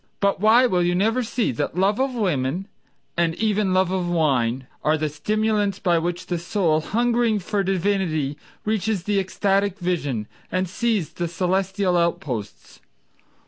But 0.19 0.39
why 0.39 0.65
will 0.65 0.81
you 0.81 0.95
never 0.95 1.21
see 1.21 1.51
that 1.51 1.77
love 1.77 1.99
of 1.99 2.15
women, 2.15 2.67
And 3.15 3.35
even 3.35 3.71
love 3.71 3.91
of 3.91 4.09
wine, 4.09 4.65
Are 4.83 4.97
the 4.97 5.09
stimulants 5.09 5.77
by 5.77 5.99
which 5.99 6.25
the 6.25 6.39
soul, 6.39 6.81
hungering 6.81 7.37
for 7.37 7.61
divinity, 7.61 8.35
Reaches 8.65 9.03
the 9.03 9.19
ecstatic 9.19 9.77
vision 9.77 10.27
And 10.51 10.67
sees 10.67 11.13
the 11.13 11.27
celestial 11.27 11.95
outposts? 11.97 12.79